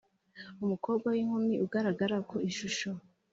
[0.63, 2.89] umukobwa w inkumi ugaragara ku ishusho